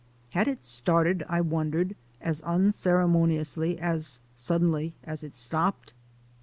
[0.31, 5.93] Had it started, I wondered, as unceremoniously, as sud denly, as it stopped?